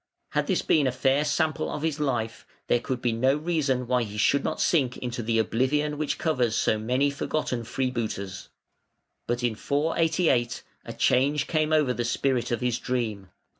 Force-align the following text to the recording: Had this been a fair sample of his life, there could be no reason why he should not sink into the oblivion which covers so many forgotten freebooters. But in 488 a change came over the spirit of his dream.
Had 0.29 0.47
this 0.47 0.63
been 0.63 0.87
a 0.87 0.91
fair 0.91 1.23
sample 1.23 1.69
of 1.69 1.83
his 1.83 1.99
life, 1.99 2.43
there 2.65 2.79
could 2.79 3.03
be 3.03 3.11
no 3.11 3.35
reason 3.37 3.85
why 3.85 4.01
he 4.01 4.17
should 4.17 4.43
not 4.43 4.59
sink 4.59 4.97
into 4.97 5.21
the 5.21 5.37
oblivion 5.37 5.95
which 5.99 6.17
covers 6.17 6.55
so 6.55 6.79
many 6.79 7.11
forgotten 7.11 7.63
freebooters. 7.63 8.49
But 9.27 9.43
in 9.43 9.53
488 9.53 10.63
a 10.85 10.93
change 10.93 11.45
came 11.45 11.71
over 11.71 11.93
the 11.93 12.03
spirit 12.03 12.49
of 12.49 12.61
his 12.61 12.79
dream. 12.79 13.29